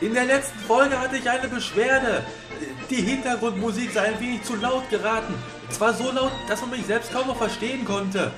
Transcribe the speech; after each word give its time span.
In 0.00 0.12
der 0.12 0.26
letzten 0.26 0.58
Folge 0.58 0.98
hatte 0.98 1.16
ich 1.16 1.28
eine 1.28 1.48
Beschwerde. 1.48 2.22
Die 2.90 2.96
Hintergrundmusik 2.96 3.92
sei 3.92 4.02
ein 4.02 4.20
wenig 4.20 4.42
zu 4.42 4.56
laut 4.56 4.88
geraten. 4.90 5.34
Zwar 5.70 5.94
so 5.94 6.12
laut, 6.12 6.32
dass 6.48 6.60
man 6.60 6.70
mich 6.70 6.86
selbst 6.86 7.12
kaum 7.12 7.26
noch 7.26 7.38
verstehen 7.38 7.84
konnte. 7.84 8.30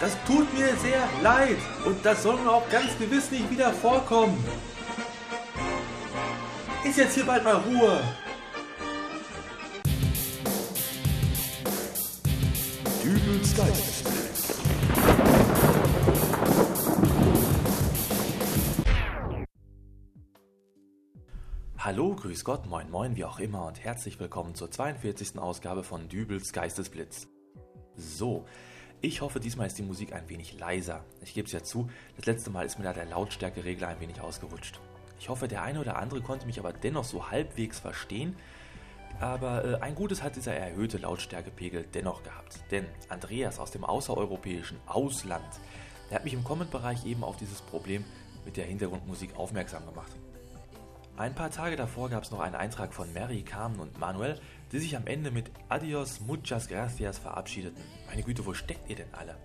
Das 0.00 0.16
tut 0.26 0.52
mir 0.58 0.68
sehr 0.76 1.06
leid 1.22 1.58
und 1.84 2.04
das 2.04 2.22
soll 2.22 2.36
nun 2.36 2.48
auch 2.48 2.68
ganz 2.70 2.96
gewiss 2.98 3.30
nicht 3.30 3.50
wieder 3.50 3.70
vorkommen. 3.72 4.42
Ist 6.82 6.96
jetzt 6.96 7.14
hier 7.14 7.26
bald 7.26 7.44
mal 7.44 7.56
Ruhe. 7.56 8.00
Dübels 13.04 13.54
Geistesblitz. 13.54 13.89
Hallo, 21.82 22.14
grüß 22.14 22.44
Gott, 22.44 22.66
moin 22.66 22.90
moin, 22.90 23.16
wie 23.16 23.24
auch 23.24 23.38
immer 23.38 23.64
und 23.64 23.82
herzlich 23.82 24.20
willkommen 24.20 24.54
zur 24.54 24.70
42. 24.70 25.38
Ausgabe 25.38 25.82
von 25.82 26.10
Dübels 26.10 26.52
Geistesblitz. 26.52 27.26
So, 27.96 28.44
ich 29.00 29.22
hoffe, 29.22 29.40
diesmal 29.40 29.66
ist 29.66 29.78
die 29.78 29.82
Musik 29.82 30.12
ein 30.12 30.28
wenig 30.28 30.58
leiser. 30.58 31.06
Ich 31.22 31.32
gebe 31.32 31.46
es 31.46 31.52
ja 31.52 31.62
zu, 31.62 31.88
das 32.18 32.26
letzte 32.26 32.50
Mal 32.50 32.66
ist 32.66 32.78
mir 32.78 32.84
da 32.84 32.92
der 32.92 33.06
Lautstärkeregler 33.06 33.88
ein 33.88 33.98
wenig 33.98 34.20
ausgerutscht. 34.20 34.78
Ich 35.18 35.30
hoffe, 35.30 35.48
der 35.48 35.62
eine 35.62 35.80
oder 35.80 35.96
andere 35.96 36.20
konnte 36.20 36.44
mich 36.44 36.58
aber 36.58 36.74
dennoch 36.74 37.04
so 37.04 37.30
halbwegs 37.30 37.80
verstehen. 37.80 38.36
Aber 39.18 39.64
äh, 39.64 39.74
ein 39.76 39.94
Gutes 39.94 40.22
hat 40.22 40.36
dieser 40.36 40.52
erhöhte 40.52 40.98
Lautstärkepegel 40.98 41.86
dennoch 41.94 42.22
gehabt. 42.22 42.60
Denn 42.70 42.84
Andreas 43.08 43.58
aus 43.58 43.70
dem 43.70 43.84
außereuropäischen 43.84 44.76
Ausland, 44.84 45.48
der 46.10 46.16
hat 46.16 46.24
mich 46.24 46.34
im 46.34 46.44
Comment-Bereich 46.44 47.06
eben 47.06 47.24
auf 47.24 47.38
dieses 47.38 47.62
Problem 47.62 48.04
mit 48.44 48.58
der 48.58 48.66
Hintergrundmusik 48.66 49.34
aufmerksam 49.34 49.86
gemacht. 49.86 50.12
Ein 51.20 51.34
paar 51.34 51.50
Tage 51.50 51.76
davor 51.76 52.08
gab 52.08 52.22
es 52.22 52.30
noch 52.30 52.40
einen 52.40 52.54
Eintrag 52.54 52.94
von 52.94 53.12
Mary, 53.12 53.42
Carmen 53.42 53.78
und 53.78 53.98
Manuel, 53.98 54.40
die 54.72 54.78
sich 54.78 54.96
am 54.96 55.06
Ende 55.06 55.30
mit 55.30 55.50
Adios, 55.68 56.20
muchas 56.20 56.66
gracias 56.66 57.18
verabschiedeten. 57.18 57.84
Meine 58.06 58.22
Güte, 58.22 58.46
wo 58.46 58.54
steckt 58.54 58.88
ihr 58.88 58.96
denn 58.96 59.12
alle? 59.12 59.36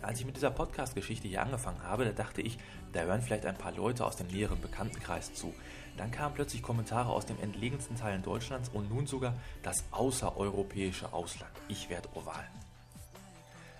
Als 0.00 0.18
ich 0.18 0.24
mit 0.24 0.36
dieser 0.36 0.50
Podcast-Geschichte 0.50 1.28
hier 1.28 1.42
angefangen 1.42 1.82
habe, 1.82 2.06
da 2.06 2.12
dachte 2.12 2.40
ich, 2.40 2.56
da 2.94 3.02
hören 3.02 3.20
vielleicht 3.20 3.44
ein 3.44 3.58
paar 3.58 3.72
Leute 3.72 4.06
aus 4.06 4.16
dem 4.16 4.28
näheren 4.28 4.62
Bekanntenkreis 4.62 5.34
zu. 5.34 5.52
Dann 5.98 6.10
kamen 6.10 6.34
plötzlich 6.34 6.62
Kommentare 6.62 7.10
aus 7.10 7.26
den 7.26 7.38
entlegensten 7.38 7.96
Teilen 7.96 8.22
Deutschlands 8.22 8.70
und 8.70 8.88
nun 8.88 9.06
sogar 9.06 9.34
das 9.62 9.84
außereuropäische 9.90 11.12
Ausland. 11.12 11.52
Ich 11.68 11.90
werde 11.90 12.08
oval. 12.14 12.48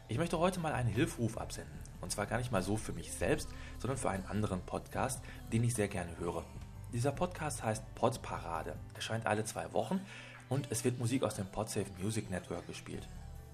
Ich 0.09 0.19
möchte 0.19 0.39
heute 0.39 0.61
mal 0.61 0.75
einen 0.75 0.91
Hilfruf 0.91 1.39
absenden. 1.39 1.79
Und 2.03 2.13
zwar 2.13 2.27
gar 2.27 2.37
nicht 2.37 2.53
mal 2.53 2.63
so 2.63 2.77
für 2.77 2.93
mich 2.93 3.11
selbst, 3.15 3.49
sondern 3.79 3.97
für 3.97 4.11
einen 4.11 4.27
anderen 4.27 4.61
Podcast, 4.61 5.23
den 5.51 5.65
ich 5.65 5.73
sehr 5.73 5.89
gerne 5.89 6.19
höre. 6.19 6.45
Dieser 6.93 7.13
Podcast 7.13 7.63
heißt 7.63 7.95
Podparade, 7.95 8.75
erscheint 8.95 9.25
alle 9.25 9.45
zwei 9.45 9.73
Wochen 9.73 10.01
und 10.49 10.67
es 10.71 10.83
wird 10.83 10.99
Musik 10.99 11.23
aus 11.23 11.37
dem 11.37 11.47
Podsafe 11.47 11.87
Music 12.03 12.29
Network 12.31 12.67
gespielt. 12.67 13.07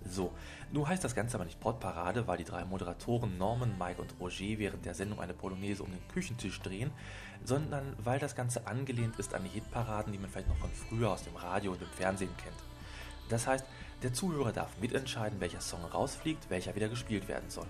So, 0.09 0.33
nun 0.73 0.89
heißt 0.89 1.05
das 1.05 1.15
Ganze 1.15 1.37
aber 1.37 1.45
nicht 1.45 1.61
Podparade, 1.61 2.27
weil 2.27 2.39
die 2.39 2.45
drei 2.45 2.65
Moderatoren 2.65 3.37
Norman, 3.37 3.77
Mike 3.79 4.01
und 4.01 4.15
Roger 4.19 4.59
während 4.59 4.87
der 4.87 4.95
Sendung 4.95 5.21
eine 5.21 5.35
Polonaise 5.35 5.83
um 5.83 5.91
den 5.91 6.09
Küchentisch 6.09 6.63
drehen, 6.63 6.91
sondern 7.45 7.95
weil 8.03 8.19
das 8.19 8.37
Ganze 8.37 8.67
angelehnt 8.67 9.19
ist 9.19 9.35
an 9.35 9.45
die 9.45 9.51
Hitparaden, 9.51 10.15
die 10.15 10.19
man 10.19 10.31
vielleicht 10.31 10.49
noch 10.49 10.57
von 10.57 10.71
früher 10.71 11.11
aus 11.11 11.25
dem 11.25 11.37
Radio 11.37 11.73
und 11.73 11.83
dem 11.83 11.91
Fernsehen 11.91 12.35
kennt. 12.39 12.57
Das 13.29 13.47
heißt, 13.47 13.67
der 14.03 14.15
Zuhörer 14.15 14.53
darf 14.53 14.79
mitentscheiden, 14.81 15.41
welcher 15.41 15.61
Song 15.61 15.85
rausfliegt, 15.85 16.49
welcher 16.49 16.75
wieder 16.75 16.89
gespielt 16.89 17.29
werden 17.29 17.51
soll. 17.51 17.67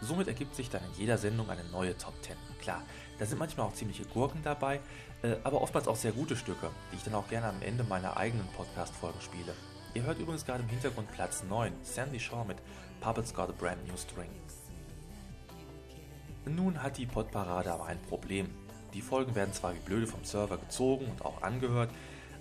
Somit 0.00 0.28
ergibt 0.28 0.54
sich 0.54 0.70
dann 0.70 0.82
in 0.84 1.00
jeder 1.00 1.18
Sendung 1.18 1.48
eine 1.50 1.64
neue 1.64 1.96
Top 1.96 2.14
10. 2.22 2.36
Klar, 2.60 2.82
da 3.18 3.26
sind 3.26 3.38
manchmal 3.38 3.66
auch 3.66 3.74
ziemliche 3.74 4.04
Gurken 4.04 4.42
dabei, 4.42 4.80
äh, 5.22 5.36
aber 5.44 5.60
oftmals 5.62 5.88
auch 5.88 5.96
sehr 5.96 6.12
gute 6.12 6.36
Stücke, 6.36 6.70
die 6.92 6.96
ich 6.96 7.02
dann 7.02 7.14
auch 7.14 7.28
gerne 7.28 7.48
am 7.48 7.62
Ende 7.62 7.84
meiner 7.84 8.16
eigenen 8.16 8.46
Podcast-Folgen 8.48 9.20
spiele. 9.20 9.54
Ihr 9.94 10.02
hört 10.02 10.18
übrigens 10.18 10.44
gerade 10.44 10.62
im 10.62 10.68
Hintergrund 10.68 11.10
Platz 11.12 11.44
9, 11.48 11.72
Sandy 11.82 12.18
Shaw 12.18 12.44
mit 12.44 12.58
Puppets 13.00 13.32
Got 13.32 13.50
a 13.50 13.52
Brand 13.52 13.86
New 13.86 13.96
String. 13.96 14.30
Nun 16.46 16.82
hat 16.82 16.98
die 16.98 17.06
Podparade 17.06 17.72
aber 17.72 17.86
ein 17.86 18.00
Problem. 18.02 18.50
Die 18.92 19.00
Folgen 19.00 19.34
werden 19.34 19.54
zwar 19.54 19.74
wie 19.74 19.78
blöde 19.78 20.06
vom 20.06 20.24
Server 20.24 20.58
gezogen 20.58 21.06
und 21.06 21.24
auch 21.24 21.42
angehört, 21.42 21.90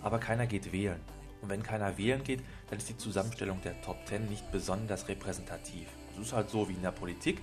aber 0.01 0.19
keiner 0.19 0.45
geht 0.45 0.71
wählen. 0.71 0.99
Und 1.41 1.49
wenn 1.49 1.63
keiner 1.63 1.97
wählen 1.97 2.23
geht, 2.23 2.41
dann 2.69 2.79
ist 2.79 2.89
die 2.89 2.97
Zusammenstellung 2.97 3.61
der 3.61 3.81
Top 3.81 3.97
10 4.07 4.29
nicht 4.29 4.51
besonders 4.51 5.07
repräsentativ. 5.07 5.87
Das 6.15 6.27
ist 6.27 6.33
halt 6.33 6.49
so 6.49 6.67
wie 6.69 6.73
in 6.73 6.81
der 6.81 6.91
Politik. 6.91 7.41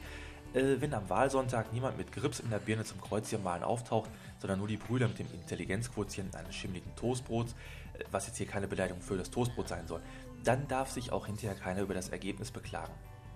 Äh, 0.52 0.80
wenn 0.80 0.92
am 0.94 1.08
Wahlsonntag 1.08 1.72
niemand 1.72 1.96
mit 1.96 2.10
Grips 2.12 2.40
in 2.40 2.50
der 2.50 2.58
Birne 2.58 2.84
zum 2.84 3.00
Kreuzchenmalen 3.00 3.62
auftaucht, 3.62 4.10
sondern 4.38 4.58
nur 4.58 4.68
die 4.68 4.76
Brüder 4.76 5.06
mit 5.06 5.18
dem 5.18 5.32
Intelligenzquotienten 5.32 6.34
eines 6.34 6.54
schimmligen 6.54 6.94
Toastbrots, 6.96 7.52
äh, 7.94 8.04
was 8.10 8.26
jetzt 8.26 8.38
hier 8.38 8.46
keine 8.46 8.66
Beleidigung 8.66 9.00
für 9.00 9.16
das 9.16 9.30
Toastbrot 9.30 9.68
sein 9.68 9.86
soll, 9.86 10.00
dann 10.42 10.66
darf 10.66 10.90
sich 10.90 11.12
auch 11.12 11.26
hinterher 11.26 11.56
keiner 11.56 11.82
über 11.82 11.94
das 11.94 12.08
Ergebnis 12.08 12.50
beklagen. 12.50 12.92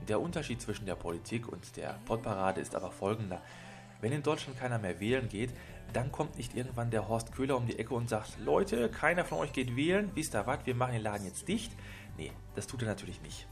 Der 0.09 0.21
Unterschied 0.21 0.61
zwischen 0.61 0.87
der 0.87 0.97
Politik 0.97 1.49
und 1.49 1.77
der 1.77 1.99
Podparade 2.05 2.61
ist 2.61 2.75
aber 2.75 2.91
folgender. 2.91 3.41
Wenn 4.01 4.13
in 4.13 4.23
Deutschland 4.23 4.59
keiner 4.59 4.79
mehr 4.79 5.01
wählen 5.01 5.29
geht, 5.29 5.51
dann 5.93 6.11
kommt 6.11 6.37
nicht 6.37 6.57
irgendwann 6.57 6.91
der 6.91 7.09
Horst 7.09 7.33
Köhler 7.33 7.57
um 7.57 7.67
die 7.67 7.79
Ecke 7.79 7.95
und 7.95 8.09
sagt, 8.09 8.39
Leute, 8.39 8.91
keiner 8.91 9.25
von 9.25 9.39
euch 9.39 9.53
geht 9.53 9.77
wählen, 9.77 10.11
wisst 10.15 10.35
ihr 10.35 10.47
was, 10.47 10.67
wir 10.67 10.75
machen 10.75 10.93
den 10.93 11.03
Laden 11.03 11.25
jetzt 11.25 11.47
dicht. 11.47 11.73
Nee, 12.19 12.33
das 12.55 12.67
tut 12.67 12.83
er 12.83 12.89
natürlich 12.89 13.23
nicht. 13.23 13.47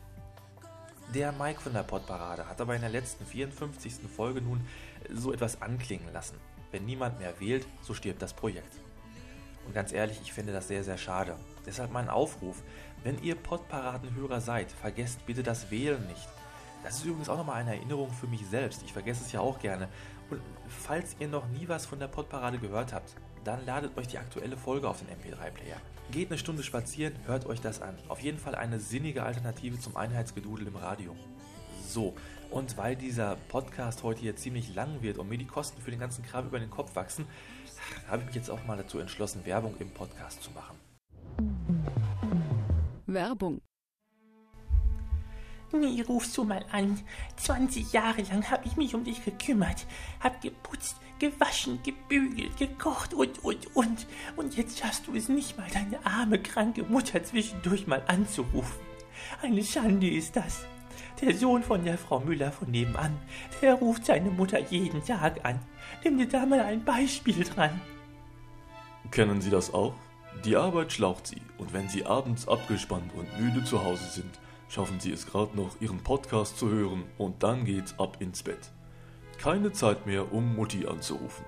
Der 1.14 1.30
Mike 1.30 1.60
von 1.60 1.74
der 1.74 1.82
Podparade 1.82 2.48
hat 2.48 2.58
aber 2.62 2.74
in 2.74 2.80
der 2.80 2.88
letzten 2.88 3.26
54. 3.26 3.96
Folge 4.08 4.40
nun 4.40 4.66
so 5.12 5.30
etwas 5.30 5.60
anklingen 5.60 6.10
lassen. 6.10 6.38
Wenn 6.70 6.86
niemand 6.86 7.18
mehr 7.18 7.38
wählt, 7.38 7.66
so 7.82 7.92
stirbt 7.92 8.22
das 8.22 8.32
Projekt. 8.32 8.80
Und 9.66 9.74
ganz 9.74 9.92
ehrlich, 9.92 10.18
ich 10.22 10.32
finde 10.32 10.54
das 10.54 10.68
sehr, 10.68 10.84
sehr 10.84 10.96
schade. 10.96 11.36
Deshalb 11.66 11.92
mein 11.92 12.08
Aufruf, 12.08 12.62
wenn 13.04 13.22
ihr 13.22 13.34
Podparadenhörer 13.34 14.40
seid, 14.40 14.72
vergesst 14.72 15.26
bitte 15.26 15.42
das 15.42 15.70
Wählen 15.70 16.06
nicht. 16.06 16.28
Das 16.82 16.96
ist 16.96 17.04
übrigens 17.04 17.28
auch 17.28 17.36
nochmal 17.36 17.60
eine 17.60 17.76
Erinnerung 17.76 18.10
für 18.10 18.26
mich 18.26 18.46
selbst. 18.46 18.82
Ich 18.82 18.92
vergesse 18.94 19.22
es 19.22 19.32
ja 19.32 19.40
auch 19.40 19.58
gerne. 19.58 19.88
Und 20.30 20.40
falls 20.66 21.14
ihr 21.18 21.28
noch 21.28 21.46
nie 21.48 21.68
was 21.68 21.84
von 21.84 21.98
der 21.98 22.08
Podparade 22.08 22.58
gehört 22.58 22.94
habt, 22.94 23.14
dann 23.44 23.64
ladet 23.66 23.96
euch 23.96 24.08
die 24.08 24.18
aktuelle 24.18 24.56
Folge 24.56 24.88
auf 24.88 25.00
den 25.00 25.08
MP3-Player. 25.08 25.76
Geht 26.10 26.30
eine 26.30 26.38
Stunde 26.38 26.62
spazieren, 26.62 27.14
hört 27.26 27.46
euch 27.46 27.60
das 27.60 27.80
an. 27.80 27.96
Auf 28.08 28.20
jeden 28.20 28.38
Fall 28.38 28.54
eine 28.54 28.78
sinnige 28.78 29.22
Alternative 29.22 29.78
zum 29.78 29.96
Einheitsgedudel 29.96 30.66
im 30.66 30.76
Radio. 30.76 31.16
So, 31.88 32.14
und 32.50 32.76
weil 32.76 32.96
dieser 32.96 33.36
Podcast 33.48 34.02
heute 34.02 34.20
hier 34.20 34.36
ziemlich 34.36 34.74
lang 34.74 35.02
wird 35.02 35.18
und 35.18 35.28
mir 35.28 35.38
die 35.38 35.46
Kosten 35.46 35.80
für 35.80 35.90
den 35.90 36.00
ganzen 36.00 36.24
Kram 36.24 36.46
über 36.46 36.60
den 36.60 36.70
Kopf 36.70 36.94
wachsen, 36.94 37.26
habe 38.08 38.20
ich 38.20 38.26
mich 38.26 38.34
jetzt 38.34 38.50
auch 38.50 38.64
mal 38.66 38.76
dazu 38.76 38.98
entschlossen, 38.98 39.44
Werbung 39.44 39.74
im 39.78 39.90
Podcast 39.90 40.42
zu 40.42 40.50
machen. 40.50 40.76
Werbung 43.06 43.60
Nie 45.72 46.02
rufst 46.02 46.36
du 46.36 46.44
mal 46.44 46.64
an. 46.70 47.00
20 47.36 47.92
Jahre 47.92 48.22
lang 48.22 48.50
habe 48.50 48.66
ich 48.66 48.76
mich 48.76 48.94
um 48.94 49.04
dich 49.04 49.24
gekümmert, 49.24 49.86
hab 50.20 50.40
geputzt, 50.42 50.96
gewaschen, 51.18 51.80
gebügelt, 51.82 52.56
gekocht 52.58 53.14
und, 53.14 53.42
und, 53.42 53.74
und. 53.74 54.06
Und 54.36 54.56
jetzt 54.56 54.78
schaffst 54.78 55.06
du 55.06 55.14
es 55.14 55.28
nicht 55.30 55.56
mal, 55.56 55.68
deine 55.72 56.04
arme, 56.04 56.38
kranke 56.38 56.82
Mutter 56.82 57.24
zwischendurch 57.24 57.86
mal 57.86 58.02
anzurufen. 58.06 58.80
Eine 59.40 59.64
Schande 59.64 60.10
ist 60.10 60.36
das. 60.36 60.66
Der 61.22 61.34
Sohn 61.34 61.62
von 61.62 61.84
der 61.84 61.96
Frau 61.96 62.20
Müller 62.20 62.50
von 62.50 62.70
nebenan, 62.70 63.16
der 63.62 63.74
ruft 63.74 64.04
seine 64.06 64.30
Mutter 64.30 64.58
jeden 64.58 65.04
Tag 65.04 65.44
an. 65.44 65.60
Nimm 66.04 66.18
dir 66.18 66.28
da 66.28 66.44
mal 66.44 66.60
ein 66.60 66.84
Beispiel 66.84 67.44
dran. 67.44 67.80
Kennen 69.10 69.40
Sie 69.40 69.50
das 69.50 69.72
auch? 69.72 69.94
Die 70.44 70.56
Arbeit 70.56 70.92
schlaucht 70.92 71.26
Sie 71.26 71.40
und 71.58 71.72
wenn 71.72 71.88
Sie 71.88 72.04
abends 72.04 72.48
abgespannt 72.48 73.12
und 73.14 73.38
müde 73.38 73.62
zu 73.64 73.84
Hause 73.84 74.04
sind, 74.10 74.40
schaffen 74.72 75.00
Sie 75.00 75.12
es 75.12 75.26
gerade 75.26 75.54
noch, 75.54 75.80
Ihren 75.80 76.02
Podcast 76.02 76.58
zu 76.58 76.70
hören 76.70 77.04
und 77.18 77.42
dann 77.42 77.66
geht's 77.66 77.98
ab 77.98 78.16
ins 78.20 78.42
Bett. 78.42 78.70
Keine 79.36 79.72
Zeit 79.72 80.06
mehr, 80.06 80.32
um 80.32 80.56
Mutti 80.56 80.86
anzurufen. 80.86 81.44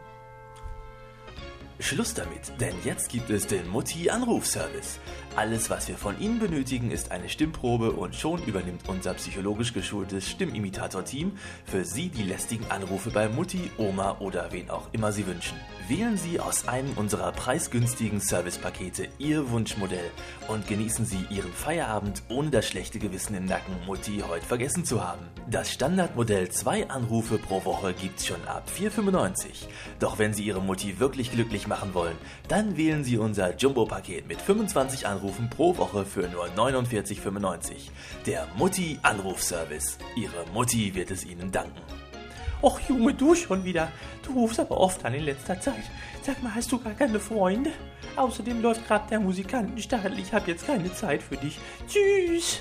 Schluss 1.81 2.15
damit, 2.15 2.53
denn 2.61 2.75
jetzt 2.85 3.09
gibt 3.09 3.31
es 3.31 3.49
den 3.49 3.69
Mutti-Anrufservice. 3.69 5.01
Alles, 5.35 5.71
was 5.71 5.89
wir 5.89 5.97
von 5.97 6.21
Ihnen 6.21 6.39
benötigen, 6.39 6.93
ist 6.93 7.11
eine 7.11 7.29
Stimmprobe 7.29 7.91
und 7.91 8.15
schon 8.15 8.41
übernimmt 8.45 8.89
unser 8.89 9.15
psychologisch 9.15 9.73
geschultes 9.73 10.31
Stimmimitator-Team 10.31 11.33
für 11.65 11.85
Sie 11.85 12.09
die 12.11 12.23
lästigen 12.23 12.71
Anrufe 12.71 13.11
bei 13.11 13.29
Mutti, 13.29 13.73
Oma 13.77 14.19
oder 14.21 14.53
wen 14.53 14.71
auch 14.71 14.89
immer 14.93 15.11
Sie 15.11 15.27
wünschen. 15.27 15.59
Wählen 15.89 16.17
Sie 16.17 16.39
aus 16.39 16.69
einem 16.69 16.93
unserer 16.93 17.33
preisgünstigen 17.33 18.21
Servicepakete 18.21 19.09
Ihr 19.19 19.51
Wunschmodell 19.51 20.11
und 20.47 20.69
genießen 20.69 21.05
Sie 21.05 21.27
Ihren 21.31 21.53
Feierabend 21.53 22.23
ohne 22.29 22.51
das 22.51 22.69
schlechte 22.69 23.01
Gewissen 23.01 23.35
im 23.35 23.47
Nacken, 23.47 23.75
Mutti 23.87 24.23
heute 24.27 24.47
vergessen 24.47 24.85
zu 24.85 25.03
haben. 25.03 25.27
Das 25.51 25.73
Standardmodell 25.73 26.49
zwei 26.49 26.89
Anrufe 26.89 27.39
pro 27.39 27.65
Woche 27.65 27.93
gibt's 27.93 28.25
schon 28.25 28.43
ab 28.47 28.67
4,95. 28.75 29.67
Doch 29.99 30.19
wenn 30.19 30.33
Sie 30.33 30.45
Ihre 30.45 30.63
Mutti 30.63 31.01
wirklich 31.01 31.33
glücklich 31.33 31.64
machen 31.67 31.95
wollen, 31.95 32.17
dann 32.49 32.77
wählen 32.77 33.05
Sie 33.05 33.19
unser 33.19 33.57
Jumbo-Paket 33.57 34.27
mit 34.27 34.41
25 34.41 35.07
Anrufen 35.07 35.51
pro 35.51 35.77
Woche 35.77 36.05
für 36.05 36.29
nur 36.29 36.47
49,95. 36.47 37.91
Der 38.27 38.47
Mutti-Anrufservice. 38.57 39.99
Ihre 40.17 40.45
Mutti 40.53 40.95
wird 40.95 41.11
es 41.11 41.25
Ihnen 41.25 41.53
danken. 41.53 41.81
Och, 42.63 42.81
Junge, 42.89 43.13
du 43.13 43.35
schon 43.35 43.65
wieder. 43.65 43.93
Du 44.23 44.33
rufst 44.33 44.59
aber 44.59 44.79
oft 44.81 45.05
an 45.05 45.13
in 45.15 45.25
letzter 45.25 45.61
Zeit. 45.61 45.85
Sag 46.23 46.43
mal, 46.43 46.55
hast 46.55 46.73
du 46.73 46.79
gar 46.79 46.95
keine 46.95 47.21
Freunde? 47.21 47.71
Außerdem 48.17 48.63
läuft 48.63 48.87
gerade 48.87 49.09
der 49.11 49.21
Musikantenstadel. 49.21 50.19
Ich 50.19 50.33
habe 50.33 50.51
jetzt 50.51 50.67
keine 50.67 50.93
Zeit 50.95 51.23
für 51.23 51.37
dich. 51.37 51.59
Tschüss. 51.87 52.61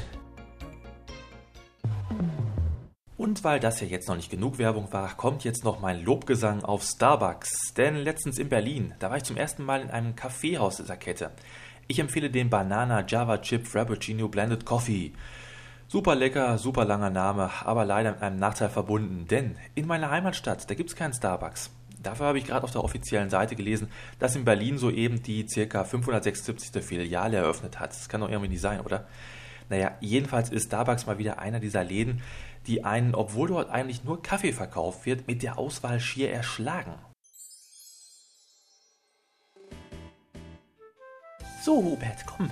Und 3.16 3.44
weil 3.44 3.60
das 3.60 3.80
ja 3.80 3.86
jetzt 3.86 4.08
noch 4.08 4.16
nicht 4.16 4.32
genug 4.32 4.58
Werbung 4.58 4.92
war, 4.92 5.16
kommt 5.16 5.44
jetzt 5.44 5.64
noch 5.64 5.80
mein 5.80 6.04
Lobgesang 6.04 6.64
auf 6.64 6.84
Starbucks. 6.84 7.74
Denn 7.78 7.96
letztens 7.96 8.40
in 8.40 8.50
Berlin, 8.50 8.96
da 9.00 9.12
war 9.12 9.18
ich 9.18 9.24
zum 9.24 9.38
ersten 9.38 9.64
Mal 9.64 9.82
in 9.82 9.92
einem 9.92 10.16
Kaffeehaus 10.16 10.78
dieser 10.78 10.98
Kette. 10.98 11.30
Ich 11.88 12.00
empfehle 12.00 12.32
den 12.32 12.50
Banana 12.50 13.06
Java 13.06 13.38
Chip 13.38 13.68
Frappuccino 13.68 14.30
Blended 14.30 14.66
Coffee. 14.66 15.14
Super 15.88 16.16
lecker, 16.16 16.58
super 16.58 16.86
langer 16.86 17.12
Name, 17.12 17.52
aber 17.64 17.86
leider 17.86 18.14
mit 18.14 18.22
einem 18.24 18.40
Nachteil 18.40 18.70
verbunden, 18.70 19.28
denn 19.28 19.58
in 19.76 19.86
meiner 19.86 20.10
Heimatstadt, 20.10 20.68
da 20.68 20.74
gibt 20.74 20.90
es 20.90 20.96
keinen 20.96 21.14
Starbucks. 21.14 21.70
Dafür 22.02 22.26
habe 22.26 22.40
ich 22.40 22.46
gerade 22.46 22.64
auf 22.64 22.72
der 22.72 22.84
offiziellen 22.84 23.30
Seite 23.30 23.56
gelesen, 23.56 23.90
dass 24.18 24.36
in 24.36 24.44
Berlin 24.44 24.80
soeben 24.80 25.22
die 25.22 25.46
ca. 25.46 25.84
576. 25.84 26.84
Filiale 26.84 27.38
eröffnet 27.38 27.80
hat. 27.80 27.92
Das 27.92 28.10
kann 28.10 28.22
doch 28.22 28.30
irgendwie 28.30 28.50
nicht 28.50 28.62
sein, 28.62 28.82
oder? 28.82 29.06
Naja, 29.70 29.92
jedenfalls 30.02 30.50
ist 30.50 30.66
Starbucks 30.66 31.06
mal 31.06 31.18
wieder 31.18 31.40
einer 31.40 31.60
dieser 31.60 31.84
Läden, 31.84 32.22
die 32.68 32.84
einen, 32.84 33.16
obwohl 33.16 33.50
dort 33.50 33.70
eigentlich 33.70 34.04
nur 34.04 34.22
Kaffee 34.22 34.54
verkauft 34.54 35.06
wird, 35.06 35.28
mit 35.28 35.44
der 35.44 35.58
Auswahl 35.58 36.00
schier 36.00 36.32
erschlagen. 36.32 36.94
So, 41.64 41.78
Hubert, 41.82 42.26
komm. 42.26 42.52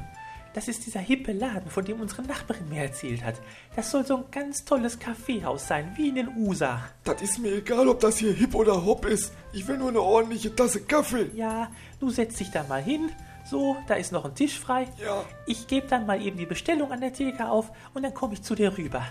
Das 0.54 0.68
ist 0.68 0.86
dieser 0.86 1.00
hippe 1.00 1.32
Laden, 1.32 1.70
von 1.70 1.86
dem 1.86 2.02
unsere 2.02 2.24
Nachbarin 2.24 2.68
mir 2.68 2.82
erzählt 2.82 3.24
hat. 3.24 3.36
Das 3.76 3.90
soll 3.90 4.06
so 4.06 4.18
ein 4.18 4.26
ganz 4.32 4.66
tolles 4.66 5.00
Kaffeehaus 5.00 5.68
sein, 5.68 5.94
wie 5.96 6.10
in 6.10 6.16
den 6.16 6.36
USA. 6.38 6.82
Das 7.06 7.22
ist 7.22 7.40
mir 7.40 7.56
egal, 7.56 7.88
ob 7.88 8.02
das 8.02 8.18
hier 8.18 8.34
hip 8.34 8.54
oder 8.54 8.86
hopp 8.86 9.06
ist. 9.06 9.32
Ich 9.54 9.68
will 9.68 9.78
nur 9.78 9.90
eine 9.90 10.02
ordentliche 10.02 10.54
Tasse 10.54 10.82
Kaffee. 10.82 11.30
Ja, 11.36 11.72
du 12.02 12.10
setzt 12.10 12.40
dich 12.40 12.52
da 12.52 12.64
mal 12.64 12.82
hin. 12.82 13.12
So, 13.46 13.78
da 13.88 13.96
ist 13.96 14.12
noch 14.12 14.26
ein 14.26 14.36
Tisch 14.36 14.60
frei. 14.60 14.88
Ja. 15.04 15.24
Ich 15.46 15.68
gebe 15.68 15.88
dann 15.88 16.06
mal 16.06 16.22
eben 16.22 16.38
die 16.38 16.46
Bestellung 16.46 16.92
an 16.92 17.02
der 17.02 17.14
Theke 17.14 17.50
auf 17.50 17.72
und 17.94 18.04
dann 18.04 18.14
komme 18.14 18.34
ich 18.34 18.44
zu 18.44 18.56
dir 18.56 18.78
rüber. 18.78 19.06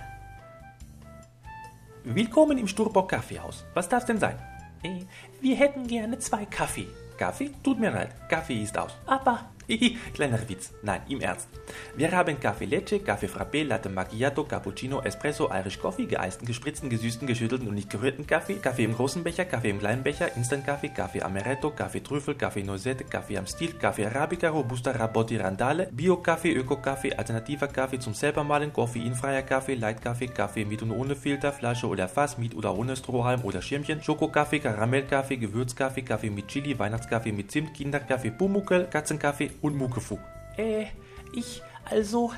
Willkommen 2.05 2.57
im 2.57 2.67
Sturbock 2.67 3.11
Kaffeehaus. 3.11 3.67
Was 3.75 3.87
darf's 3.87 4.07
denn 4.07 4.19
sein? 4.19 4.39
Äh, 4.83 5.05
wir 5.43 5.55
hätten 5.55 5.87
gerne 5.87 6.19
zwei 6.19 6.47
Kaffee. 6.47 6.89
Kaffee? 7.19 7.51
Tut 7.63 7.79
mir 7.79 7.91
leid, 7.91 8.15
Kaffee 8.31 8.63
ist 8.63 8.79
aus. 8.79 8.93
Aber 9.05 9.45
Kleiner 10.15 10.49
Witz. 10.49 10.73
Nein, 10.83 11.03
im 11.09 11.21
Ernst. 11.21 11.49
Wir 11.97 12.11
haben 12.13 12.41
Kaffee 12.41 12.65
Lecce, 12.65 13.01
Kaffee 13.01 13.29
Frappé, 13.29 13.65
Latte 13.65 13.89
Macchiato, 13.89 14.45
Cappuccino, 14.45 15.01
Espresso, 15.03 15.51
Irish 15.53 15.79
Coffee, 15.79 16.07
geeisten, 16.07 16.47
gespritzten, 16.47 16.91
gesüßten, 16.91 17.27
geschüttelten 17.27 17.69
und 17.69 17.75
nicht 17.75 17.91
gerührten 17.91 18.27
Kaffee, 18.27 18.55
Kaffee 18.55 18.85
im 18.85 18.95
großen 18.95 19.23
Becher, 19.23 19.45
Kaffee 19.45 19.71
im 19.71 19.79
kleinen 19.79 20.03
Becher, 20.03 20.35
Instant 20.37 20.67
Kaffee, 20.67 20.89
Kaffee 20.89 21.23
Amaretto, 21.23 21.71
Kaffee 21.71 22.01
Trüffel, 22.01 22.35
Kaffee 22.35 22.63
Noisette, 22.63 23.05
Kaffee 23.05 23.39
am 23.39 23.47
Stil, 23.47 23.75
Kaffee 23.75 24.07
Arabica, 24.07 24.49
Robusta, 24.49 24.91
Rabotti, 24.91 25.37
Randale, 25.37 25.89
Bio-Kaffee, 25.93 26.55
Öko-Kaffee, 26.55 27.15
alternativer 27.15 27.69
Kaffee 27.69 28.01
zum 28.01 28.15
selbermalen, 28.15 28.73
koffeinfreier 28.73 29.43
Kaffee, 29.43 29.75
Light-Kaffee, 29.75 30.29
Kaffee 30.29 30.65
mit 30.65 30.83
und 30.83 30.91
ohne 30.91 31.15
Filter, 31.15 31.53
Flasche 31.53 31.87
oder 31.87 32.09
Fass, 32.09 32.39
mit 32.39 32.55
oder 32.57 32.77
ohne 32.77 32.97
Strohhalm 32.97 33.45
oder 33.45 33.63
Schirmchen, 33.63 34.03
Schokokaffee, 34.03 34.59
Karamellkaffee, 34.59 35.37
Gewürzkaffee, 35.37 36.03
Kaffee 36.03 36.31
mit 36.31 36.49
Chili, 36.49 36.79
Weihnachtskaffee 36.79 37.33
mit 37.33 37.51
Zimt, 37.51 37.75
Kinderkaffee, 37.75 38.31
Pumuckel, 38.31 38.87
Katzenkaffee 38.91 39.51
und 39.61 39.77
Muckefuck. 39.77 40.21
Äh, 40.57 40.87
ich, 41.33 41.63
also, 41.85 42.33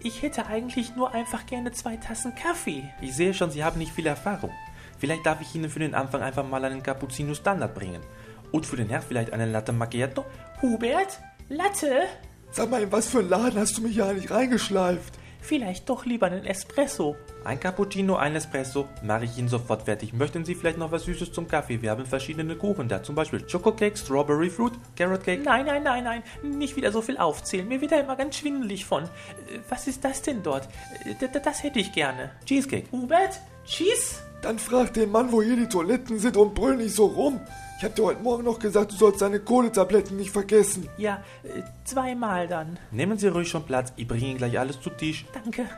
ich 0.00 0.22
hätte 0.22 0.46
eigentlich 0.46 0.94
nur 0.96 1.12
einfach 1.12 1.46
gerne 1.46 1.72
zwei 1.72 1.96
Tassen 1.96 2.34
Kaffee. 2.34 2.84
Ich 3.00 3.14
sehe 3.14 3.34
schon, 3.34 3.50
Sie 3.50 3.64
haben 3.64 3.78
nicht 3.78 3.92
viel 3.92 4.06
Erfahrung. 4.06 4.52
Vielleicht 4.98 5.26
darf 5.26 5.40
ich 5.40 5.54
Ihnen 5.54 5.70
für 5.70 5.78
den 5.78 5.94
Anfang 5.94 6.22
einfach 6.22 6.46
mal 6.46 6.64
einen 6.64 6.82
Cappuccino 6.82 7.34
Standard 7.34 7.74
bringen. 7.74 8.02
Und 8.52 8.64
für 8.64 8.76
den 8.76 8.88
Herrn 8.88 9.02
vielleicht 9.02 9.32
einen 9.32 9.52
Latte 9.52 9.72
Macchiato? 9.72 10.24
Hubert? 10.62 11.20
Latte? 11.48 12.04
Sag 12.50 12.70
mal, 12.70 12.82
in 12.82 12.92
was 12.92 13.08
für 13.08 13.18
einen 13.18 13.28
Laden 13.28 13.58
hast 13.58 13.76
du 13.76 13.82
mich 13.82 13.96
ja 13.96 14.12
nicht 14.12 14.30
reingeschleift? 14.30 15.14
Vielleicht 15.46 15.88
doch 15.88 16.04
lieber 16.06 16.26
einen 16.26 16.44
Espresso. 16.44 17.14
Ein 17.44 17.60
Cappuccino, 17.60 18.16
ein 18.16 18.34
Espresso, 18.34 18.88
mache 19.04 19.26
ich 19.26 19.38
Ihnen 19.38 19.46
sofort 19.46 19.82
fertig. 19.82 20.12
Möchten 20.12 20.44
Sie 20.44 20.56
vielleicht 20.56 20.76
noch 20.76 20.90
was 20.90 21.04
Süßes 21.04 21.30
zum 21.30 21.46
Kaffee? 21.46 21.80
Wir 21.80 21.92
haben 21.92 22.04
verschiedene 22.04 22.56
Kuchen 22.56 22.88
da, 22.88 23.00
zum 23.00 23.14
Beispiel 23.14 23.46
Chococake, 23.46 23.96
Strawberry 23.96 24.50
Fruit, 24.50 24.72
Carrot 24.96 25.22
Cake. 25.22 25.44
Nein, 25.44 25.66
nein, 25.66 25.84
nein, 25.84 26.02
nein, 26.02 26.22
nicht 26.42 26.74
wieder 26.74 26.90
so 26.90 27.00
viel 27.00 27.16
aufzählen. 27.16 27.68
Mir 27.68 27.80
wird 27.80 27.92
da 27.92 28.00
immer 28.00 28.16
ganz 28.16 28.38
schwindelig 28.38 28.84
von. 28.84 29.04
Äh, 29.04 29.60
was 29.68 29.86
ist 29.86 30.04
das 30.04 30.20
denn 30.20 30.42
dort? 30.42 30.68
Äh, 31.04 31.14
d 31.14 31.28
das 31.40 31.62
hätte 31.62 31.78
ich 31.78 31.92
gerne. 31.92 32.32
Cheesecake. 32.44 32.90
Hubert? 32.90 33.40
Cheese? 33.66 34.16
Dann 34.42 34.58
frag 34.58 34.94
den 34.94 35.12
Mann, 35.12 35.30
wo 35.30 35.42
hier 35.42 35.54
die 35.54 35.68
Toiletten 35.68 36.18
sind 36.18 36.36
und 36.36 36.54
brüll 36.56 36.76
nicht 36.76 36.96
so 36.96 37.06
rum. 37.06 37.40
Ich 37.78 37.84
hab 37.84 37.94
dir 37.94 38.04
heute 38.04 38.22
Morgen 38.22 38.44
noch 38.44 38.58
gesagt, 38.58 38.92
du 38.92 38.96
sollst 38.96 39.20
deine 39.20 39.38
Kohletabletten 39.38 40.16
nicht 40.16 40.30
vergessen. 40.30 40.88
Ja, 40.96 41.22
äh, 41.42 41.62
zweimal 41.84 42.48
dann. 42.48 42.78
Nehmen 42.90 43.18
Sie 43.18 43.28
ruhig 43.28 43.48
schon 43.48 43.64
Platz, 43.64 43.92
ich 43.96 44.08
bringe 44.08 44.24
Ihnen 44.24 44.38
gleich 44.38 44.58
alles 44.58 44.80
zu 44.80 44.88
Tisch. 44.88 45.26
Danke. 45.34 45.68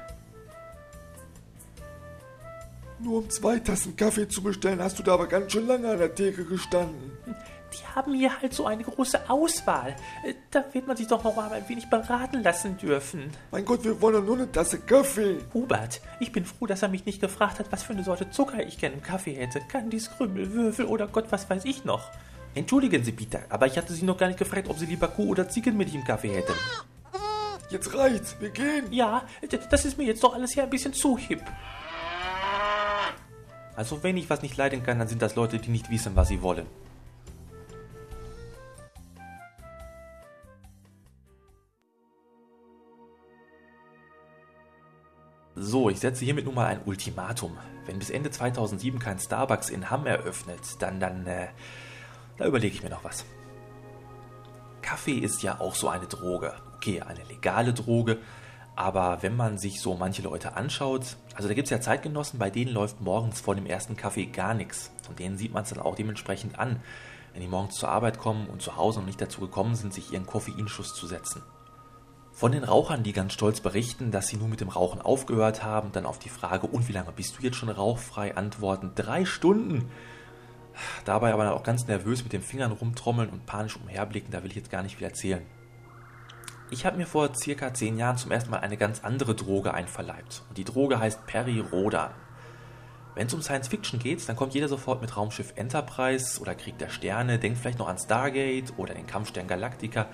Nur 3.01 3.19
um 3.19 3.31
zwei 3.31 3.59
Tassen 3.59 3.97
Kaffee 3.97 4.29
zu 4.29 4.43
bestellen, 4.43 4.81
hast 4.81 4.99
du 4.99 5.03
da 5.03 5.15
aber 5.15 5.27
ganz 5.27 5.53
schön 5.53 5.67
lange 5.67 5.91
an 5.91 5.99
der 5.99 6.15
Theke 6.15 6.45
gestanden. 6.45 7.13
Die 7.75 7.95
haben 7.95 8.15
hier 8.15 8.41
halt 8.41 8.55
so 8.55 8.67
eine 8.67 8.83
große 8.83 9.29
Auswahl. 9.29 9.95
Äh, 10.25 10.35
Da 10.51 10.65
wird 10.73 10.87
man 10.87 10.97
sich 10.97 11.07
doch 11.07 11.23
noch 11.23 11.37
mal 11.37 11.51
ein 11.53 11.69
wenig 11.69 11.89
beraten 11.91 12.43
lassen 12.43 12.77
dürfen. 12.79 13.31
Mein 13.51 13.65
Gott, 13.65 13.85
wir 13.85 14.01
wollen 14.01 14.25
nur 14.25 14.37
eine 14.37 14.51
Tasse 14.51 14.79
Kaffee. 14.81 15.39
Hubert, 15.53 16.01
ich 16.21 16.33
bin 16.33 16.45
froh, 16.45 16.67
dass 16.67 16.83
er 16.83 16.89
mich 16.89 17.05
nicht 17.05 17.21
gefragt 17.21 17.59
hat, 17.59 17.71
was 17.71 17.83
für 17.83 17.93
eine 17.93 18.05
Sorte 18.05 18.31
Zucker 18.31 18.67
ich 18.67 18.79
gerne 18.79 18.97
im 18.97 19.03
Kaffee 19.03 19.35
hätte. 19.35 19.61
Candies, 19.69 20.11
Krümel, 20.11 20.53
Würfel 20.53 20.87
oder 20.87 21.07
Gott, 21.09 21.27
was 21.31 21.49
weiß 21.51 21.65
ich 21.67 21.85
noch. 21.85 22.11
Entschuldigen 22.55 23.05
Sie, 23.05 23.13
Peter, 23.13 23.41
aber 23.51 23.67
ich 23.67 23.77
hatte 23.77 23.93
Sie 23.93 24.05
noch 24.05 24.17
gar 24.17 24.27
nicht 24.29 24.39
gefragt, 24.39 24.69
ob 24.69 24.79
Sie 24.79 24.87
lieber 24.87 25.09
Kuh 25.09 25.29
oder 25.29 25.49
Ziegenmilch 25.49 25.95
im 25.95 26.05
Kaffee 26.05 26.31
hätten. 26.35 26.55
Jetzt 27.71 27.95
reicht's, 27.95 28.35
wir 28.41 28.49
gehen. 28.49 28.91
Ja, 28.91 29.23
das 29.71 29.85
ist 29.85 29.99
mir 29.99 30.05
jetzt 30.05 30.25
doch 30.25 30.35
alles 30.35 30.53
hier 30.53 30.63
ein 30.63 30.71
bisschen 30.71 30.95
zu 30.95 31.19
hip. 31.19 31.43
Also 33.77 34.03
wenn 34.03 34.17
ich 34.17 34.29
was 34.31 34.43
nicht 34.43 34.57
leiden 34.57 34.83
kann, 34.83 34.99
dann 34.99 35.07
sind 35.07 35.23
das 35.23 35.37
Leute, 35.37 35.59
die 35.59 35.71
nicht 35.71 35.91
wissen, 35.91 36.17
was 36.17 36.29
sie 36.29 36.43
wollen. 36.43 36.67
So, 45.61 45.91
ich 45.91 45.99
setze 45.99 46.25
hiermit 46.25 46.45
nun 46.45 46.55
mal 46.55 46.67
ein 46.67 46.81
Ultimatum. 46.85 47.57
Wenn 47.87 47.99
bis 47.99 48.11
Ende 48.11 48.31
2007 48.31 49.01
kein 49.01 49.19
Starbucks 49.19 49.71
in 49.71 49.91
Hamm 49.91 50.07
eröffnet, 50.07 50.61
dann, 50.79 51.01
dann, 51.01 51.27
äh, 51.27 51.49
da 52.37 52.47
überlege 52.47 52.75
ich 52.75 52.83
mir 52.83 52.91
noch 52.91 53.03
was. 53.03 53.25
Kaffee 54.83 55.19
ist 55.19 55.43
ja 55.43 55.61
auch 55.61 55.75
so 55.75 55.89
eine 55.89 56.07
Droge. 56.07 56.55
Okay, 56.77 57.01
eine 57.01 57.25
legale 57.25 57.75
Droge, 57.75 58.19
aber 58.77 59.19
wenn 59.23 59.37
man 59.37 59.59
sich 59.59 59.81
so 59.81 59.97
manche 59.97 60.23
Leute 60.23 60.57
anschaut, 60.57 61.17
also 61.35 61.49
da 61.49 61.55
gibt 61.55 61.67
es 61.67 61.71
ja 61.71 61.81
Zeitgenossen, 61.81 62.39
bei 62.39 62.51
denen 62.51 62.73
läuft 62.73 63.01
morgens 63.01 63.41
vor 63.41 63.57
dem 63.57 63.67
ersten 63.67 63.97
Kaffee 63.97 64.27
gar 64.27 64.55
nichts. 64.55 64.93
Und 65.09 65.19
denen 65.19 65.37
sieht 65.37 65.53
man 65.53 65.65
es 65.65 65.71
dann 65.71 65.81
auch 65.81 65.97
dementsprechend 65.97 66.61
an, 66.61 66.81
wenn 67.33 67.43
die 67.43 67.49
morgens 67.49 67.75
zur 67.75 67.89
Arbeit 67.89 68.21
kommen 68.21 68.47
und 68.47 68.63
zu 68.63 68.77
Hause 68.77 69.01
noch 69.01 69.07
nicht 69.07 69.21
dazu 69.21 69.41
gekommen 69.41 69.75
sind, 69.75 69.93
sich 69.93 70.13
ihren 70.13 70.27
Koffeinschuss 70.27 70.95
zu 70.95 71.09
setzen. 71.09 71.43
Von 72.39 72.53
den 72.53 72.63
Rauchern, 72.63 73.03
die 73.03 73.13
ganz 73.13 73.33
stolz 73.33 73.61
berichten, 73.61 74.13
dass 74.13 74.29
sie 74.29 74.37
nur 74.37 74.47
mit 74.47 74.61
dem 74.61 74.69
Rauchen 74.69 75.03
aufgehört 75.03 75.65
haben, 75.65 75.91
dann 75.91 76.07
auf 76.07 76.21
die 76.21 76.29
Frage, 76.29 76.69
und 76.69 76.87
wie 76.87 76.93
lange 76.93 77.11
bist 77.11 77.37
du 77.37 77.43
jetzt 77.43 77.57
schon 77.57 77.69
rauchfrei, 77.69 78.37
antworten, 78.37 78.93
drei 78.95 79.25
Stunden. 79.25 79.91
Dabei 81.05 81.33
aber 81.33 81.43
dann 81.43 81.55
auch 81.55 81.65
ganz 81.65 81.89
nervös 81.89 82.23
mit 82.23 82.33
den 82.33 82.43
Fingern 82.43 82.71
rumtrommeln 82.71 83.31
und 83.31 83.45
panisch 83.45 83.75
umherblicken, 83.75 84.31
da 84.31 84.45
will 84.45 84.51
ich 84.51 84.57
jetzt 84.57 84.71
gar 84.71 84.85
nicht 84.85 84.99
viel 84.99 85.09
erzählen. 85.09 85.45
Ich 86.71 86.87
habe 86.87 86.97
mir 86.97 87.09
vor 87.09 87.35
circa 87.35 87.75
zehn 87.75 87.99
Jahren 87.99 88.19
zum 88.19 88.31
ersten 88.31 88.51
Mal 88.51 88.61
eine 88.61 88.77
ganz 88.77 89.03
andere 89.03 89.35
Droge 89.35 89.75
einverleibt. 89.75 90.45
Und 90.49 90.59
die 90.59 90.65
Droge 90.65 91.01
heißt 91.01 91.27
Perirodan. 91.27 92.13
Wenn 93.17 93.27
es 93.27 93.35
um 93.35 93.43
Science 93.43 93.67
Fiction 93.67 93.99
geht, 93.99 94.29
dann 94.29 94.37
kommt 94.37 94.55
jeder 94.55 94.69
sofort 94.69 95.01
mit 95.01 95.17
Raumschiff 95.17 95.55
Enterprise 95.57 96.41
oder 96.41 96.55
Krieg 96.55 96.79
der 96.79 96.89
Sterne, 96.89 97.41
denkt 97.41 97.59
vielleicht 97.59 97.81
noch 97.81 97.89
an 97.89 97.99
Stargate 97.99 98.75
oder 98.77 98.95
den 98.95 99.09
Kampfstern 99.09 99.49
Galactica. 99.49 100.07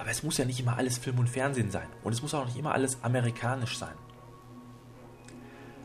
Aber 0.00 0.10
es 0.10 0.22
muss 0.22 0.38
ja 0.38 0.46
nicht 0.46 0.58
immer 0.58 0.78
alles 0.78 0.96
Film 0.96 1.18
und 1.18 1.28
Fernsehen 1.28 1.70
sein. 1.70 1.86
Und 2.02 2.14
es 2.14 2.22
muss 2.22 2.32
auch 2.32 2.46
nicht 2.46 2.56
immer 2.56 2.72
alles 2.72 3.04
amerikanisch 3.04 3.76
sein. 3.76 3.92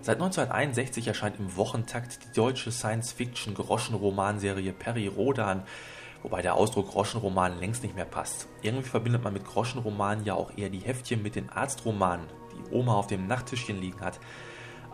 Seit 0.01 0.21
1961 0.21 1.07
erscheint 1.07 1.37
im 1.37 1.57
Wochentakt 1.57 2.19
die 2.23 2.31
deutsche 2.33 2.71
Science-Fiction-Groschenromanserie 2.71 4.71
Perirodan, 4.71 5.63
wobei 6.23 6.41
der 6.41 6.55
Ausdruck 6.55 6.91
Groschenroman 6.91 7.59
längst 7.59 7.83
nicht 7.83 7.95
mehr 7.95 8.05
passt. 8.05 8.47
Irgendwie 8.61 8.87
verbindet 8.87 9.21
man 9.21 9.33
mit 9.33 9.43
Groschenromanen 9.43 10.23
ja 10.23 10.35
auch 10.35 10.57
eher 10.57 10.69
die 10.69 10.79
Heftchen 10.79 11.21
mit 11.21 11.35
den 11.35 11.49
Arztromanen, 11.49 12.27
die 12.53 12.73
Oma 12.73 12.93
auf 12.93 13.07
dem 13.07 13.27
Nachttischchen 13.27 13.81
liegen 13.81 13.99
hat. 13.99 14.21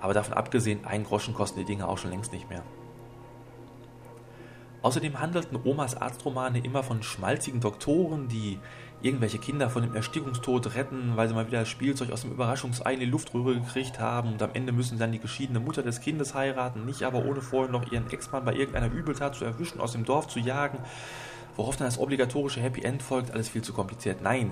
Aber 0.01 0.15
davon 0.15 0.33
abgesehen, 0.33 0.85
ein 0.85 1.03
Groschen 1.03 1.35
kosten 1.35 1.59
die 1.59 1.65
Dinge 1.65 1.87
auch 1.87 1.99
schon 1.99 2.09
längst 2.09 2.33
nicht 2.33 2.49
mehr. 2.49 2.63
Außerdem 4.81 5.19
handelten 5.19 5.59
Omas 5.63 5.95
Arztromane 5.95 6.59
immer 6.59 6.81
von 6.81 7.03
schmalzigen 7.03 7.59
Doktoren, 7.59 8.27
die 8.27 8.59
irgendwelche 9.03 9.37
Kinder 9.37 9.69
von 9.69 9.83
dem 9.83 9.95
Erstickungstod 9.95 10.75
retten, 10.75 11.13
weil 11.15 11.27
sie 11.27 11.33
mal 11.33 11.47
wieder 11.47 11.59
das 11.59 11.69
Spielzeug 11.69 12.11
aus 12.11 12.21
dem 12.21 12.31
Überraschungsei 12.31 12.93
in 12.93 12.99
die 12.99 13.05
Luftröhre 13.05 13.55
gekriegt 13.55 13.99
haben 13.99 14.33
und 14.33 14.41
am 14.41 14.51
Ende 14.53 14.71
müssen 14.71 14.95
sie 14.95 14.99
dann 14.99 15.11
die 15.11 15.19
geschiedene 15.19 15.59
Mutter 15.59 15.83
des 15.83 16.01
Kindes 16.01 16.33
heiraten, 16.33 16.85
nicht 16.85 17.03
aber 17.03 17.25
ohne 17.25 17.41
vorher 17.41 17.71
noch 17.71 17.91
ihren 17.91 18.09
Ex-Mann 18.11 18.45
bei 18.45 18.53
irgendeiner 18.53 18.91
Übeltat 18.91 19.35
zu 19.35 19.45
erwischen, 19.45 19.79
aus 19.79 19.93
dem 19.93 20.05
Dorf 20.05 20.27
zu 20.27 20.39
jagen, 20.39 20.79
worauf 21.55 21.77
dann 21.77 21.87
das 21.87 21.99
obligatorische 21.99 22.61
Happy 22.61 22.81
End 22.81 23.03
folgt, 23.03 23.31
alles 23.31 23.49
viel 23.49 23.61
zu 23.61 23.73
kompliziert. 23.73 24.21
Nein. 24.21 24.51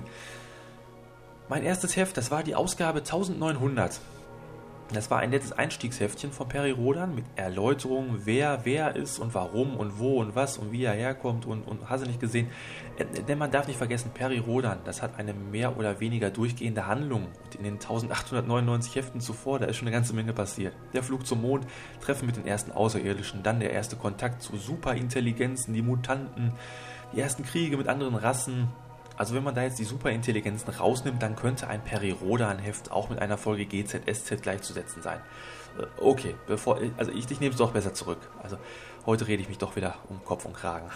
Mein 1.48 1.64
erstes 1.64 1.96
Heft, 1.96 2.16
das 2.16 2.30
war 2.30 2.44
die 2.44 2.54
Ausgabe 2.54 3.00
1900. 3.00 4.00
Das 4.92 5.08
war 5.08 5.20
ein 5.20 5.30
nettes 5.30 5.52
Einstiegsheftchen 5.52 6.32
von 6.32 6.48
Perry 6.48 6.72
Rodan 6.72 7.14
mit 7.14 7.24
Erläuterungen, 7.36 8.22
wer 8.24 8.64
wer 8.64 8.96
ist 8.96 9.20
und 9.20 9.34
warum 9.34 9.76
und 9.76 10.00
wo 10.00 10.20
und 10.20 10.34
was 10.34 10.58
und 10.58 10.72
wie 10.72 10.82
er 10.82 10.94
herkommt 10.94 11.46
und, 11.46 11.62
und 11.62 11.88
hast 11.88 12.02
du 12.02 12.08
nicht 12.08 12.18
gesehen. 12.18 12.48
Äh, 12.98 13.04
denn 13.22 13.38
man 13.38 13.52
darf 13.52 13.68
nicht 13.68 13.76
vergessen, 13.76 14.10
Perry 14.12 14.38
Rodan, 14.38 14.78
das 14.84 15.00
hat 15.00 15.16
eine 15.16 15.32
mehr 15.32 15.78
oder 15.78 16.00
weniger 16.00 16.30
durchgehende 16.30 16.88
Handlung. 16.88 17.28
In 17.56 17.62
den 17.62 17.74
1899 17.74 18.96
Heften 18.96 19.20
zuvor, 19.20 19.60
da 19.60 19.66
ist 19.66 19.76
schon 19.76 19.86
eine 19.86 19.94
ganze 19.94 20.12
Menge 20.12 20.32
passiert. 20.32 20.74
Der 20.92 21.04
Flug 21.04 21.24
zum 21.24 21.42
Mond, 21.42 21.66
Treffen 22.00 22.26
mit 22.26 22.36
den 22.36 22.46
ersten 22.46 22.72
Außerirdischen, 22.72 23.44
dann 23.44 23.60
der 23.60 23.70
erste 23.70 23.94
Kontakt 23.94 24.42
zu 24.42 24.56
Superintelligenzen, 24.56 25.72
die 25.72 25.82
Mutanten, 25.82 26.52
die 27.12 27.20
ersten 27.20 27.44
Kriege 27.44 27.76
mit 27.76 27.86
anderen 27.86 28.16
Rassen, 28.16 28.68
also 29.20 29.34
wenn 29.34 29.44
man 29.44 29.54
da 29.54 29.62
jetzt 29.62 29.78
die 29.78 29.84
Superintelligenzen 29.84 30.72
rausnimmt, 30.72 31.22
dann 31.22 31.36
könnte 31.36 31.68
ein 31.68 31.84
Peri-Rodan-Heft 31.84 32.90
auch 32.90 33.10
mit 33.10 33.18
einer 33.18 33.36
Folge 33.36 33.66
GZSZ 33.66 34.40
gleichzusetzen 34.40 35.02
sein. 35.02 35.20
Äh, 35.78 35.84
okay, 36.00 36.36
bevor, 36.46 36.80
also 36.96 37.12
ich, 37.12 37.30
ich 37.30 37.38
nehme 37.38 37.52
es 37.52 37.58
doch 37.58 37.72
besser 37.72 37.92
zurück. 37.92 38.30
Also 38.42 38.56
heute 39.04 39.28
rede 39.28 39.42
ich 39.42 39.50
mich 39.50 39.58
doch 39.58 39.76
wieder 39.76 39.96
um 40.08 40.24
Kopf 40.24 40.46
und 40.46 40.54
Kragen. 40.54 40.88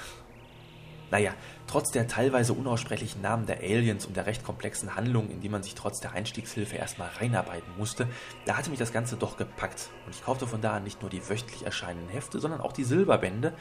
Naja, 1.10 1.34
trotz 1.66 1.90
der 1.90 2.08
teilweise 2.08 2.54
unaussprechlichen 2.54 3.20
Namen 3.20 3.44
der 3.44 3.58
Aliens 3.58 4.06
und 4.06 4.16
der 4.16 4.24
recht 4.24 4.42
komplexen 4.42 4.96
Handlung, 4.96 5.28
in 5.28 5.42
die 5.42 5.50
man 5.50 5.62
sich 5.62 5.74
trotz 5.74 6.00
der 6.00 6.12
Einstiegshilfe 6.12 6.76
erstmal 6.76 7.10
reinarbeiten 7.20 7.76
musste, 7.76 8.08
da 8.46 8.56
hatte 8.56 8.70
mich 8.70 8.78
das 8.78 8.94
Ganze 8.94 9.16
doch 9.16 9.36
gepackt. 9.36 9.90
Und 10.06 10.14
ich 10.14 10.24
kaufte 10.24 10.46
von 10.46 10.62
da 10.62 10.72
an 10.72 10.84
nicht 10.84 11.02
nur 11.02 11.10
die 11.10 11.28
wöchentlich 11.28 11.66
erscheinenden 11.66 12.08
Hefte, 12.08 12.40
sondern 12.40 12.62
auch 12.62 12.72
die 12.72 12.84
Silberbände, 12.84 13.52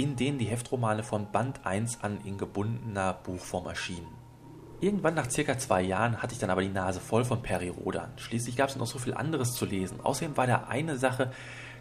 in 0.00 0.16
denen 0.16 0.38
die 0.38 0.46
Heftromane 0.46 1.02
von 1.02 1.30
Band 1.30 1.66
1 1.66 2.02
an 2.02 2.20
in 2.24 2.38
gebundener 2.38 3.12
Buchform 3.12 3.66
erschienen. 3.66 4.08
Irgendwann 4.80 5.12
nach 5.12 5.30
circa 5.30 5.58
zwei 5.58 5.82
Jahren 5.82 6.22
hatte 6.22 6.32
ich 6.32 6.38
dann 6.38 6.48
aber 6.48 6.62
die 6.62 6.70
Nase 6.70 7.00
voll 7.00 7.22
von 7.22 7.42
Perry 7.42 7.68
Rodan. 7.68 8.10
Schließlich 8.16 8.56
gab 8.56 8.70
es 8.70 8.76
noch 8.76 8.86
so 8.86 8.98
viel 8.98 9.12
anderes 9.12 9.52
zu 9.52 9.66
lesen. 9.66 10.00
Außerdem 10.02 10.38
war 10.38 10.46
da 10.46 10.64
eine 10.70 10.96
Sache, 10.96 11.32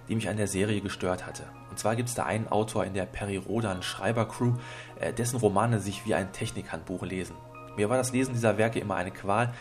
die 0.09 0.15
mich 0.15 0.27
an 0.27 0.35
der 0.35 0.47
Serie 0.47 0.81
gestört 0.81 1.25
hatte. 1.25 1.43
Und 1.69 1.79
zwar 1.79 1.95
gibt 1.95 2.09
es 2.09 2.15
da 2.15 2.25
einen 2.25 2.49
Autor 2.49 2.83
in 2.83 2.93
der 2.93 3.05
Perry 3.05 3.38
Rodan 3.38 3.83
Schreiber-Crew, 3.83 4.55
äh, 4.99 5.13
dessen 5.13 5.38
Romane 5.38 5.79
sich 5.79 6.05
wie 6.05 6.13
ein 6.13 6.33
Technikhandbuch 6.33 7.03
lesen. 7.03 7.38
Mir 7.77 7.89
war 7.89 7.95
das 7.95 8.11
Lesen 8.11 8.33
dieser 8.33 8.57
Werke 8.57 8.79
immer 8.79 8.95
eine 8.95 9.11
Qual, 9.11 9.53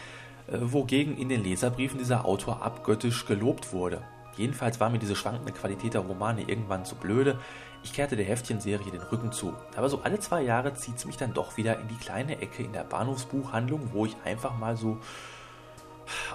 äh, 0.49 0.59
wogegen 0.59 1.17
in 1.17 1.29
den 1.29 1.45
Leserbriefen 1.45 1.99
dieser 1.99 2.25
Autor 2.25 2.63
abgöttisch 2.63 3.25
gelobt 3.25 3.73
wurde. 3.73 4.03
Jedenfalls 4.39 4.81
war 4.81 4.89
mir 4.89 4.99
diese 4.99 5.17
schwankende 5.17 5.53
Qualität 5.53 5.95
der 5.95 6.01
Romane 6.01 6.43
irgendwann 6.43 6.85
zu 6.85 6.95
blöde, 6.95 7.39
ich 7.83 7.93
kehrte 7.93 8.17
der 8.17 8.27
Heftchenserie 8.27 8.91
den 8.91 9.03
Rücken 9.03 9.33
zu, 9.33 9.55
aber 9.77 9.89
so 9.89 10.01
alle 10.03 10.19
zwei 10.19 10.43
Jahre 10.43 10.75
zieht 10.75 10.97
es 10.97 11.05
mich 11.05 11.17
dann 11.17 11.33
doch 11.33 11.57
wieder 11.57 11.79
in 11.79 11.89
die 11.89 11.97
kleine 11.97 12.41
Ecke 12.41 12.63
in 12.63 12.73
der 12.73 12.85
Bahnhofsbuchhandlung, 12.85 13.91
wo 13.93 14.07
ich 14.07 14.17
einfach 14.25 14.59
mal 14.59 14.77
so 14.77 14.99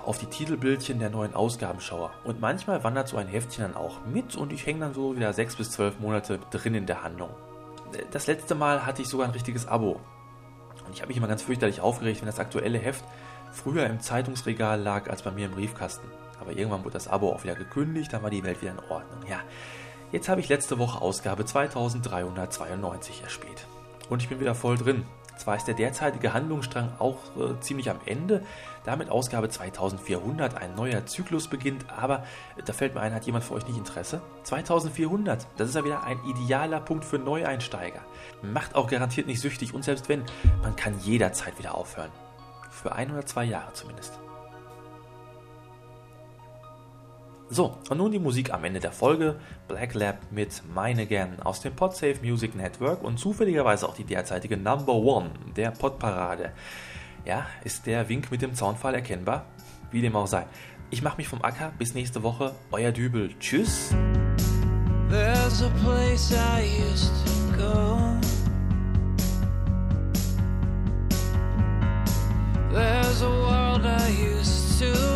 auf 0.05 0.19
die 0.19 0.27
Titelbildchen 0.27 0.99
der 0.99 1.09
neuen 1.09 1.33
Ausgaben 1.33 1.81
schaue. 1.81 2.11
Und 2.23 2.39
manchmal 2.39 2.83
wandert 2.83 3.07
so 3.07 3.17
ein 3.17 3.27
Heftchen 3.27 3.63
dann 3.63 3.75
auch 3.75 4.05
mit 4.05 4.35
und 4.35 4.53
ich 4.53 4.65
hänge 4.65 4.81
dann 4.81 4.93
so 4.93 5.15
wieder 5.15 5.33
sechs 5.33 5.55
bis 5.55 5.71
zwölf 5.71 5.99
Monate 5.99 6.39
drin 6.51 6.75
in 6.75 6.85
der 6.85 7.03
Handlung. 7.03 7.31
Das 8.11 8.27
letzte 8.27 8.55
Mal 8.55 8.85
hatte 8.85 9.01
ich 9.01 9.07
sogar 9.07 9.27
ein 9.27 9.33
richtiges 9.33 9.67
Abo. 9.67 9.99
Und 10.85 10.93
ich 10.93 11.01
habe 11.01 11.09
mich 11.09 11.17
immer 11.17 11.27
ganz 11.27 11.43
fürchterlich 11.43 11.81
aufgeregt, 11.81 12.21
wenn 12.21 12.27
das 12.27 12.39
aktuelle 12.39 12.77
Heft 12.77 13.03
früher 13.51 13.85
im 13.85 13.99
Zeitungsregal 13.99 14.81
lag 14.81 15.09
als 15.09 15.21
bei 15.21 15.31
mir 15.31 15.45
im 15.45 15.51
Briefkasten. 15.51 16.07
Aber 16.43 16.57
irgendwann 16.57 16.83
wurde 16.83 16.93
das 16.93 17.07
Abo 17.07 17.31
auch 17.31 17.43
wieder 17.43 17.55
gekündigt, 17.55 18.13
dann 18.13 18.21
war 18.21 18.29
die 18.29 18.43
Welt 18.43 18.61
wieder 18.61 18.71
in 18.71 18.79
Ordnung. 18.79 19.19
Ja, 19.29 19.39
Jetzt 20.13 20.29
habe 20.29 20.39
ich 20.41 20.47
letzte 20.47 20.77
Woche 20.77 21.01
Ausgabe 21.01 21.43
2392 21.43 23.23
erspäht. 23.23 23.65
Und 24.09 24.21
ich 24.21 24.29
bin 24.29 24.39
wieder 24.39 24.53
voll 24.53 24.77
drin. 24.77 25.05
Zwar 25.37 25.55
ist 25.55 25.65
der 25.65 25.73
derzeitige 25.73 26.33
Handlungsstrang 26.33 26.91
auch 26.99 27.17
äh, 27.35 27.59
ziemlich 27.61 27.89
am 27.89 27.97
Ende, 28.05 28.45
damit 28.85 29.09
Ausgabe 29.09 29.49
2400 29.49 30.55
ein 30.55 30.75
neuer 30.75 31.07
Zyklus 31.07 31.47
beginnt, 31.47 31.89
aber 31.89 32.19
äh, 32.57 32.61
da 32.63 32.73
fällt 32.73 32.93
mir 32.93 33.01
ein, 33.01 33.15
hat 33.15 33.25
jemand 33.25 33.43
für 33.43 33.55
euch 33.55 33.65
nicht 33.65 33.79
Interesse? 33.79 34.21
2400, 34.43 35.47
das 35.57 35.69
ist 35.69 35.75
ja 35.75 35.83
wieder 35.83 36.03
ein 36.03 36.19
idealer 36.25 36.79
Punkt 36.79 37.05
für 37.05 37.17
Neueinsteiger. 37.17 38.01
Macht 38.43 38.75
auch 38.75 38.87
garantiert 38.87 39.25
nicht 39.25 39.41
süchtig 39.41 39.73
und 39.73 39.83
selbst 39.83 40.09
wenn, 40.09 40.23
man 40.61 40.75
kann 40.75 40.93
jederzeit 40.99 41.57
wieder 41.57 41.73
aufhören. 41.73 42.11
Für 42.69 42.91
ein 42.91 43.11
oder 43.11 43.25
zwei 43.25 43.45
Jahre 43.45 43.73
zumindest. 43.73 44.19
So, 47.53 47.77
und 47.87 47.99
nun 47.99 48.11
die 48.11 48.17
Musik 48.17 48.51
am 48.51 48.63
Ende 48.63 48.79
der 48.79 48.91
Folge. 48.91 49.35
Black 49.67 49.93
Lab 49.93 50.17
mit 50.31 50.63
Mine 50.73 51.03
Again 51.03 51.39
aus 51.39 51.61
dem 51.61 51.75
Podsafe 51.75 52.15
Music 52.23 52.55
Network 52.55 53.03
und 53.03 53.19
zufälligerweise 53.19 53.87
auch 53.87 53.93
die 53.93 54.05
derzeitige 54.05 54.57
Number 54.57 54.95
One 54.95 55.29
der 55.55 55.69
Podparade. 55.69 56.51
Ja, 57.25 57.45
ist 57.63 57.85
der 57.85 58.09
Wink 58.09 58.31
mit 58.31 58.41
dem 58.41 58.55
Zaunfall 58.55 58.95
erkennbar? 58.95 59.45
Wie 59.91 60.01
dem 60.01 60.15
auch 60.15 60.25
sei. 60.25 60.47
Ich 60.89 61.03
mache 61.03 61.17
mich 61.17 61.27
vom 61.27 61.43
Acker. 61.43 61.71
Bis 61.77 61.93
nächste 61.93 62.23
Woche. 62.23 62.55
Euer 62.71 62.91
Dübel. 62.91 63.29
Tschüss. 63.39 63.93
There's 65.11 65.61
a 65.61 65.69
place 65.83 66.31
I 66.31 66.63
used 66.91 67.13
to 67.23 67.55
go. 67.55 67.99
There's 72.73 73.21
a 73.21 73.29
world 73.29 73.85
I 73.85 74.09
used 74.09 74.79
to 74.79 75.12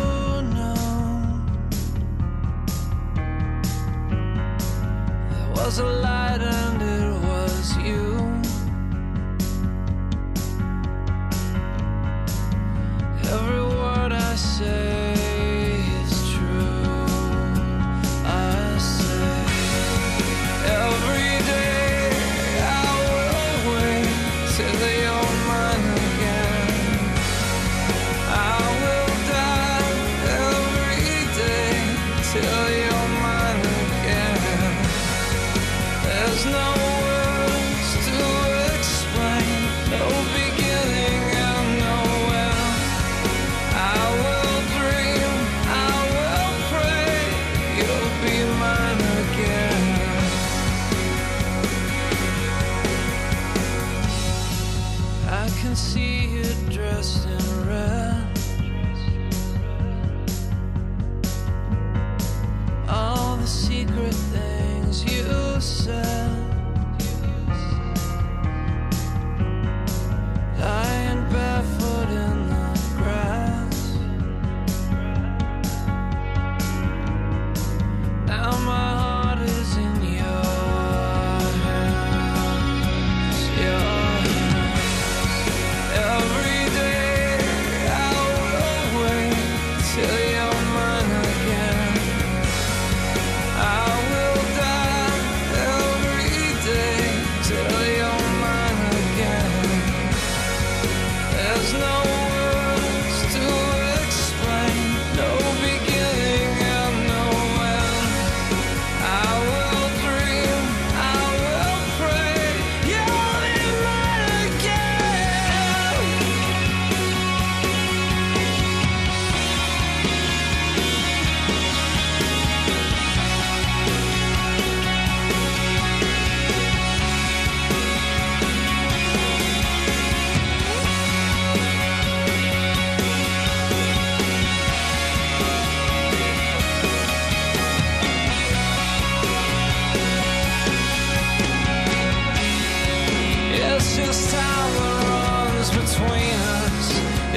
was 5.68 5.78
a 5.80 5.84
light 5.84 6.67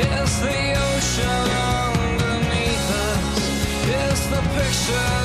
It's 0.03 0.39
the 0.39 0.73
ocean 0.89 1.47
underneath 1.85 2.91
us. 2.91 3.87
It's 3.87 4.25
the 4.27 4.41
picture 4.55 5.20